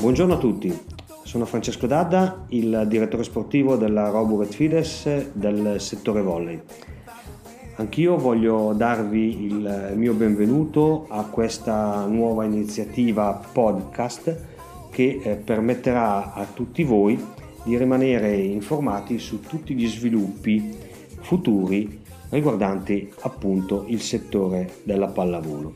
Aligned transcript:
Buongiorno 0.00 0.32
a 0.32 0.38
tutti, 0.38 0.74
sono 1.24 1.44
Francesco 1.44 1.86
Dadda, 1.86 2.46
il 2.48 2.86
direttore 2.88 3.22
sportivo 3.22 3.76
della 3.76 4.08
Roburet 4.08 4.50
Fides 4.50 5.32
del 5.34 5.78
settore 5.78 6.22
volley. 6.22 6.58
Anch'io 7.76 8.16
voglio 8.16 8.72
darvi 8.72 9.44
il 9.44 9.92
mio 9.96 10.14
benvenuto 10.14 11.04
a 11.10 11.24
questa 11.24 12.06
nuova 12.06 12.46
iniziativa 12.46 13.42
podcast 13.52 14.44
che 14.90 15.20
eh, 15.22 15.34
permetterà 15.34 16.32
a 16.32 16.46
tutti 16.46 16.82
voi 16.82 17.22
di 17.62 17.76
rimanere 17.76 18.34
informati 18.36 19.18
su 19.18 19.40
tutti 19.40 19.74
gli 19.74 19.86
sviluppi 19.86 20.78
futuri 21.20 22.00
riguardanti 22.30 23.12
appunto 23.20 23.84
il 23.88 24.00
settore 24.00 24.76
della 24.82 25.08
pallavolo. 25.08 25.74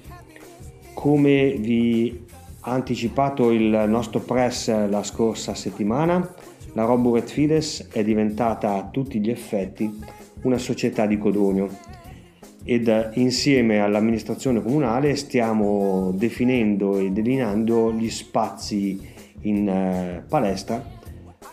Come 0.95 1.57
vi 1.59 2.25
ha 2.67 2.73
anticipato 2.73 3.51
il 3.51 3.85
nostro 3.87 4.21
press 4.21 4.69
la 4.89 5.03
scorsa 5.03 5.55
settimana, 5.55 6.35
la 6.73 6.85
Roburet 6.85 7.29
Fides 7.29 7.89
è 7.93 8.03
diventata 8.03 8.75
a 8.75 8.89
tutti 8.91 9.21
gli 9.21 9.31
effetti 9.31 10.01
una 10.43 10.59
società 10.59 11.07
di 11.07 11.19
Codogno 11.19 11.69
ed 12.65 13.11
insieme 13.15 13.81
all'amministrazione 13.81 14.63
comunale 14.63 15.15
stiamo 15.17 16.13
definendo 16.15 16.97
e 16.97 17.11
delineando 17.11 17.93
gli 17.93 18.09
spazi 18.09 18.99
in 19.43 19.69
eh, 19.69 20.25
palestra 20.27 20.83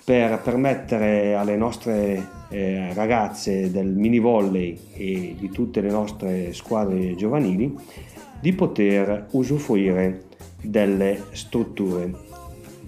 per 0.05 0.39
permettere 0.41 1.35
alle 1.35 1.57
nostre 1.57 2.25
eh, 2.49 2.93
ragazze 2.93 3.69
del 3.69 3.87
mini 3.87 4.19
volley 4.19 4.79
e 4.93 5.35
di 5.37 5.49
tutte 5.49 5.81
le 5.81 5.91
nostre 5.91 6.53
squadre 6.53 7.15
giovanili 7.15 7.75
di 8.41 8.53
poter 8.53 9.27
usufruire 9.31 10.23
delle 10.61 11.23
strutture 11.31 12.11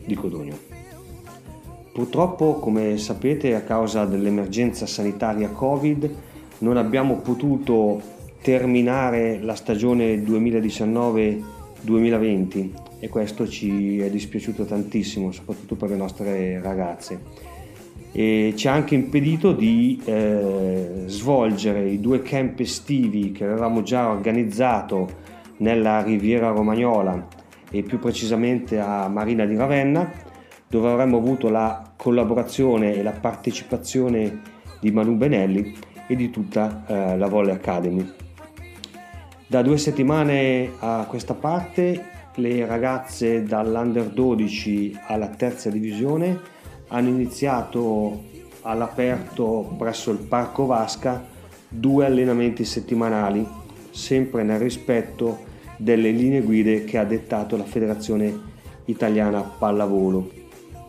di 0.06 0.16
Codogno. 0.16 0.72
Purtroppo, 1.94 2.56
come 2.56 2.98
sapete, 2.98 3.56
a 3.56 3.62
causa 3.62 4.04
dell'emergenza 4.06 4.88
sanitaria 4.88 5.50
Covid 5.50 6.09
non 6.59 6.78
abbiamo 6.78 7.16
potuto 7.18 8.02
terminare 8.42 9.40
la 9.40 9.56
stagione 9.56 10.16
2019-2020 10.16 12.70
e 13.00 13.09
questo 13.09 13.48
ci 13.48 14.00
è 14.00 14.09
dispiaciuto 14.09 14.66
tantissimo, 14.66 15.31
soprattutto 15.31 15.76
per 15.76 15.90
le 15.90 15.96
nostre 15.96 16.59
ragazze. 16.62 17.52
E 18.12 18.54
ci 18.56 18.68
ha 18.68 18.74
anche 18.74 18.96
impedito 18.96 19.54
di 19.54 20.02
eh, 20.06 21.04
svolgere 21.06 21.90
i 21.90 22.00
due 22.00 22.22
camp 22.22 22.59
estivi 22.59 23.31
che 23.31 23.44
avevamo 23.44 23.84
già 23.84 24.09
organizzato 24.09 25.22
nella 25.64 26.02
Riviera 26.02 26.50
Romagnola 26.50 27.25
e 27.72 27.83
più 27.83 27.97
precisamente 27.97 28.80
a 28.80 29.08
Marina 29.08 29.45
di 29.45 29.56
Ravenna, 29.56 30.11
dove 30.67 30.92
avremmo 30.92 31.17
avuto 31.17 31.50
la 31.50 31.94
collaborazione 31.95 32.94
e 32.94 33.02
la 33.02 33.11
partecipazione 33.11 34.41
di 34.81 34.91
Manu 34.91 35.16
Benelli 35.16 35.73
e 36.06 36.16
di 36.17 36.30
tutta 36.30 36.84
eh, 36.86 37.17
la 37.17 37.28
Volley 37.28 37.53
Academy. 37.53 38.11
Da 39.47 39.61
due 39.61 39.78
settimane 39.78 40.72
a 40.80 41.06
questa 41.08 41.34
parte 41.34 42.11
le 42.36 42.66
ragazze 42.66 43.44
dall'Under 43.44 44.09
12 44.09 45.00
alla 45.08 45.28
terza 45.28 45.69
divisione 45.69 46.39
hanno 46.88 47.09
iniziato 47.09 48.23
all'aperto 48.64 49.75
presso 49.78 50.11
il 50.11 50.17
Parco 50.17 50.66
Vasca 50.66 51.23
due 51.69 52.06
allenamenti 52.06 52.66
settimanali, 52.66 53.47
sempre 53.91 54.44
nel 54.44 54.59
rispetto 54.59 55.52
delle 55.78 56.11
linee 56.11 56.41
guide 56.41 56.84
che 56.84 56.97
ha 56.97 57.03
dettato 57.03 57.57
la 57.57 57.63
Federazione 57.63 58.51
Italiana 58.85 59.41
Pallavolo. 59.41 60.29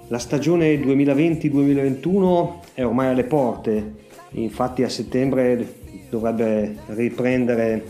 La 0.08 0.18
stagione 0.18 0.74
2020-2021 0.74 2.52
è 2.74 2.84
ormai 2.84 3.08
alle 3.08 3.24
porte, 3.24 3.94
infatti 4.32 4.82
a 4.82 4.88
settembre 4.88 5.74
dovrebbe 6.10 6.76
riprendere 6.88 7.84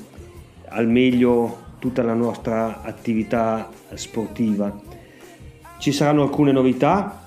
al 0.69 0.89
meglio 0.89 1.63
tutta 1.79 2.03
la 2.03 2.15
nostra 2.15 2.83
attività 2.83 3.69
sportiva. 3.95 4.81
Ci 5.79 5.93
saranno 5.93 6.23
alcune 6.23 6.53
novità, 6.53 7.27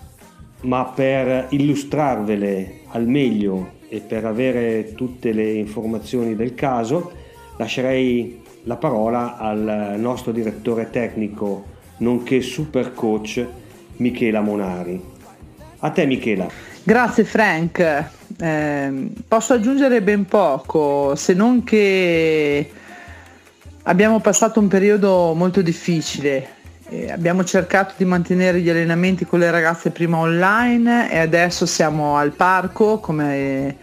ma 0.61 0.85
per 0.85 1.47
illustrarvele 1.49 2.79
al 2.87 3.07
meglio 3.07 3.75
e 3.89 3.99
per 3.99 4.25
avere 4.25 4.93
tutte 4.95 5.31
le 5.31 5.51
informazioni 5.53 6.35
del 6.35 6.55
caso, 6.55 7.11
lascerei 7.57 8.41
la 8.67 8.75
parola 8.75 9.37
al 9.37 9.95
nostro 9.97 10.31
direttore 10.31 10.89
tecnico, 10.89 11.65
nonché 11.97 12.41
super 12.41 12.93
coach 12.93 13.43
Michela 13.97 14.41
Monari. 14.41 15.01
A 15.79 15.89
te 15.89 16.05
Michela. 16.05 16.47
Grazie 16.83 17.23
Frank. 17.23 18.05
Eh, 18.39 19.09
posso 19.27 19.53
aggiungere 19.53 20.01
ben 20.01 20.25
poco, 20.25 21.15
se 21.15 21.33
non 21.33 21.63
che 21.63 22.69
abbiamo 23.83 24.19
passato 24.19 24.59
un 24.59 24.67
periodo 24.67 25.33
molto 25.33 25.61
difficile. 25.61 26.55
Eh, 26.89 27.09
abbiamo 27.09 27.43
cercato 27.45 27.93
di 27.97 28.05
mantenere 28.05 28.59
gli 28.59 28.69
allenamenti 28.69 29.25
con 29.25 29.39
le 29.39 29.49
ragazze 29.49 29.91
prima 29.91 30.17
online 30.17 31.11
e 31.11 31.17
adesso 31.19 31.65
siamo 31.65 32.17
al 32.17 32.31
parco, 32.31 32.99
come 32.99 33.75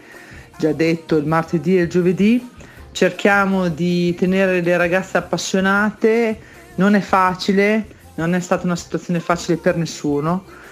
già 0.57 0.71
detto, 0.73 1.17
il 1.17 1.25
martedì 1.25 1.77
e 1.77 1.81
il 1.81 1.89
giovedì 1.89 2.53
cerchiamo 2.95 3.67
di 3.67 4.15
tenere 4.15 4.61
le 4.61 4.77
ragazze 4.77 5.17
appassionate, 5.17 6.39
non 6.75 6.95
è 6.95 7.01
facile, 7.01 7.85
non 8.15 8.33
è 8.33 8.39
stata 8.39 8.65
una 8.65 8.77
situazione 8.77 9.19
facile 9.19 9.57
per 9.57 9.75
nessuno 9.75 10.63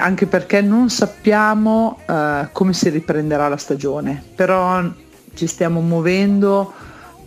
anche 0.00 0.26
perché 0.26 0.62
non 0.62 0.88
sappiamo 0.88 2.00
uh, 2.06 2.48
come 2.52 2.72
si 2.72 2.88
riprenderà 2.88 3.46
la 3.48 3.58
stagione, 3.58 4.22
però 4.34 4.82
ci 5.34 5.46
stiamo 5.46 5.80
muovendo 5.80 6.72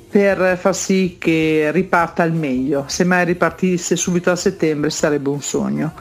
per 0.09 0.57
far 0.57 0.75
sì 0.75 1.17
che 1.19 1.69
riparta 1.71 2.23
al 2.23 2.33
meglio. 2.33 2.85
Se 2.87 3.03
mai 3.03 3.25
ripartisse 3.25 3.95
subito 3.95 4.31
a 4.31 4.35
settembre 4.35 4.89
sarebbe 4.89 5.29
un 5.29 5.41
sogno. 5.41 5.93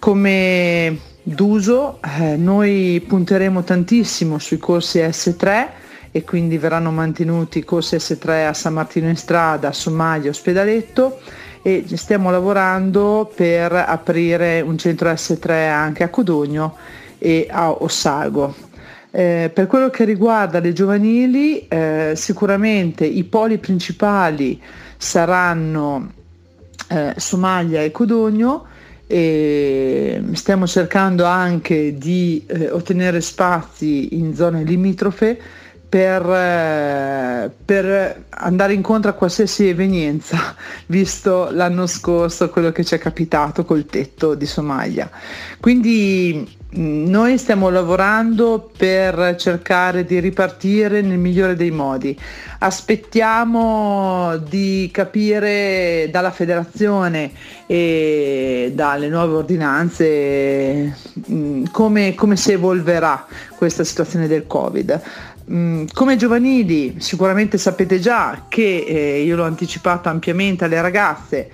Come 0.00 0.98
d'uso 1.22 2.00
eh, 2.02 2.36
noi 2.36 3.02
punteremo 3.06 3.62
tantissimo 3.62 4.38
sui 4.38 4.58
corsi 4.58 4.98
S3 4.98 5.68
e 6.16 6.22
quindi 6.22 6.58
verranno 6.58 6.92
mantenuti 6.92 7.64
corsi 7.64 7.96
S3 7.96 8.46
a 8.46 8.52
San 8.52 8.74
Martino 8.74 9.08
in 9.08 9.16
strada, 9.16 9.72
Somalia, 9.72 10.30
Ospedaletto 10.30 11.18
e 11.60 11.84
stiamo 11.94 12.30
lavorando 12.30 13.28
per 13.34 13.72
aprire 13.72 14.60
un 14.60 14.78
centro 14.78 15.10
S3 15.10 15.68
anche 15.68 16.04
a 16.04 16.10
Codogno 16.10 16.76
e 17.18 17.48
a 17.50 17.72
Ossago. 17.72 18.54
Eh, 19.10 19.50
per 19.52 19.66
quello 19.66 19.90
che 19.90 20.04
riguarda 20.04 20.60
le 20.60 20.72
giovanili, 20.72 21.66
eh, 21.66 22.12
sicuramente 22.14 23.04
i 23.04 23.24
poli 23.24 23.58
principali 23.58 24.62
saranno 24.96 26.12
eh, 26.90 27.14
Somalia 27.16 27.82
e 27.82 27.90
Codogno 27.90 28.66
e 29.08 30.22
stiamo 30.34 30.68
cercando 30.68 31.24
anche 31.24 31.98
di 31.98 32.44
eh, 32.46 32.70
ottenere 32.70 33.20
spazi 33.20 34.16
in 34.16 34.32
zone 34.36 34.62
limitrofe 34.62 35.62
per, 35.94 36.26
eh, 36.26 37.50
per, 37.64 38.16
andare 38.36 38.72
incontro 38.72 39.10
a 39.10 39.14
qualsiasi 39.14 39.68
evenienza, 39.68 40.54
visto 40.86 41.48
l'anno 41.50 41.86
scorso 41.86 42.50
quello 42.50 42.72
che 42.72 42.84
ci 42.84 42.94
è 42.94 42.98
capitato 42.98 43.64
col 43.64 43.86
tetto 43.86 44.34
di 44.34 44.46
Somalia. 44.46 45.08
Quindi 45.60 46.56
mm, 46.76 47.06
noi 47.06 47.38
stiamo 47.38 47.70
lavorando 47.70 48.70
per 48.76 49.36
cercare 49.36 50.04
di 50.04 50.18
ripartire 50.18 51.00
nel 51.00 51.18
migliore 51.18 51.54
dei 51.54 51.70
modi. 51.70 52.18
Aspettiamo 52.58 54.36
di 54.38 54.88
capire 54.92 56.08
dalla 56.10 56.30
federazione 56.30 57.32
e 57.66 58.72
dalle 58.74 59.08
nuove 59.08 59.36
ordinanze 59.36 60.96
mm, 61.30 61.64
come, 61.70 62.14
come 62.14 62.36
si 62.36 62.52
evolverà 62.52 63.26
questa 63.56 63.84
situazione 63.84 64.26
del 64.26 64.46
Covid. 64.46 65.02
Mm, 65.50 65.84
come 65.92 66.16
giovanili 66.16 66.96
sicuramente 67.00 67.58
sapete 67.58 68.00
già 68.00 68.23
che 68.48 68.84
eh, 68.86 69.22
io 69.22 69.36
l'ho 69.36 69.44
anticipato 69.44 70.08
ampiamente 70.08 70.64
alle 70.64 70.80
ragazze, 70.80 71.50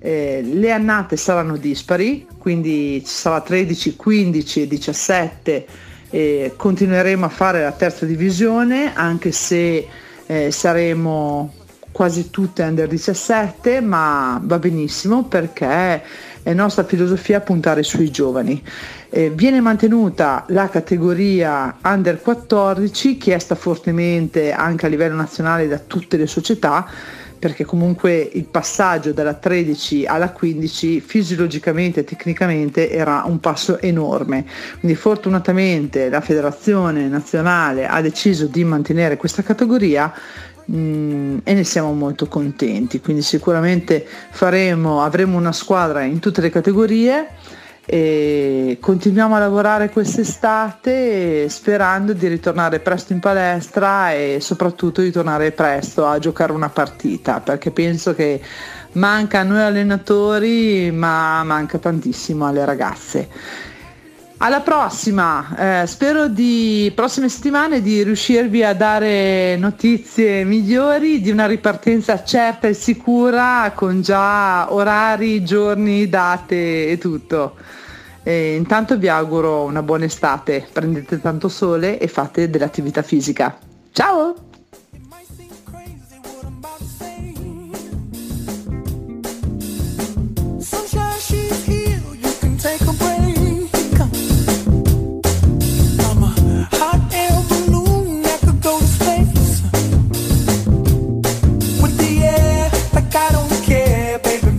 eh, 0.00 0.42
le 0.42 0.70
annate 0.70 1.16
saranno 1.16 1.56
dispari, 1.56 2.26
quindi 2.38 3.02
ci 3.04 3.12
sarà 3.12 3.40
13, 3.40 3.96
15 3.96 4.62
e 4.62 4.66
17 4.66 5.66
e 6.10 6.52
continueremo 6.56 7.26
a 7.26 7.28
fare 7.28 7.62
la 7.62 7.72
terza 7.72 8.06
divisione 8.06 8.94
anche 8.94 9.30
se 9.30 9.86
eh, 10.26 10.50
saremo 10.50 11.52
quasi 11.92 12.30
tutte 12.30 12.62
under 12.62 12.86
17 12.86 13.80
ma 13.80 14.40
va 14.42 14.58
benissimo 14.58 15.24
perché 15.24 16.02
è 16.42 16.54
nostra 16.54 16.84
filosofia 16.84 17.40
puntare 17.40 17.82
sui 17.82 18.10
giovani. 18.10 18.62
Eh, 19.10 19.30
viene 19.30 19.60
mantenuta 19.60 20.44
la 20.48 20.68
categoria 20.68 21.76
under 21.82 22.20
14 22.20 23.16
chiesta 23.16 23.54
fortemente 23.54 24.52
anche 24.52 24.86
a 24.86 24.88
livello 24.88 25.16
nazionale 25.16 25.68
da 25.68 25.78
tutte 25.78 26.16
le 26.16 26.26
società 26.26 26.86
perché 27.38 27.64
comunque 27.64 28.28
il 28.32 28.44
passaggio 28.44 29.12
dalla 29.12 29.34
13 29.34 30.06
alla 30.06 30.30
15 30.30 31.00
fisiologicamente 31.00 32.00
e 32.00 32.04
tecnicamente 32.04 32.90
era 32.90 33.22
un 33.26 33.38
passo 33.38 33.78
enorme. 33.80 34.44
Quindi 34.80 34.98
fortunatamente 34.98 36.08
la 36.08 36.20
federazione 36.20 37.06
nazionale 37.06 37.86
ha 37.86 38.00
deciso 38.00 38.46
di 38.46 38.64
mantenere 38.64 39.16
questa 39.16 39.42
categoria 39.42 40.12
mm, 40.70 41.38
e 41.44 41.54
ne 41.54 41.64
siamo 41.64 41.92
molto 41.92 42.26
contenti. 42.26 43.00
Quindi 43.00 43.22
sicuramente 43.22 44.06
faremo, 44.30 45.02
avremo 45.02 45.36
una 45.36 45.52
squadra 45.52 46.02
in 46.02 46.18
tutte 46.18 46.40
le 46.40 46.50
categorie 46.50 47.28
e 47.90 48.76
continuiamo 48.78 49.34
a 49.34 49.38
lavorare 49.38 49.88
quest'estate 49.88 51.48
sperando 51.48 52.12
di 52.12 52.26
ritornare 52.26 52.80
presto 52.80 53.14
in 53.14 53.18
palestra 53.18 54.12
e 54.12 54.40
soprattutto 54.42 55.00
di 55.00 55.10
tornare 55.10 55.52
presto 55.52 56.04
a 56.04 56.18
giocare 56.18 56.52
una 56.52 56.68
partita 56.68 57.40
perché 57.40 57.70
penso 57.70 58.14
che 58.14 58.42
manca 58.92 59.40
a 59.40 59.42
noi 59.42 59.62
allenatori 59.62 60.90
ma 60.90 61.42
manca 61.44 61.78
tantissimo 61.78 62.46
alle 62.46 62.66
ragazze. 62.66 63.28
Alla 64.40 64.60
prossima, 64.60 65.82
eh, 65.82 65.86
spero 65.88 66.28
di 66.28 66.92
prossime 66.94 67.28
settimane 67.28 67.82
di 67.82 68.04
riuscirvi 68.04 68.62
a 68.62 68.72
dare 68.72 69.56
notizie 69.56 70.44
migliori 70.44 71.20
di 71.20 71.30
una 71.30 71.46
ripartenza 71.46 72.22
certa 72.22 72.68
e 72.68 72.72
sicura 72.72 73.72
con 73.74 74.00
già 74.00 74.72
orari, 74.72 75.42
giorni, 75.44 76.08
date 76.08 76.88
e 76.88 76.98
tutto. 76.98 77.56
E 78.22 78.54
intanto 78.54 78.96
vi 78.96 79.08
auguro 79.08 79.64
una 79.64 79.82
buona 79.82 80.04
estate, 80.04 80.68
prendete 80.72 81.20
tanto 81.20 81.48
sole 81.48 81.98
e 81.98 82.06
fate 82.06 82.48
dell'attività 82.48 83.02
fisica. 83.02 83.58
Ciao! 83.90 84.47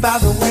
by 0.10 0.18
the 0.18 0.32
way. 0.40 0.49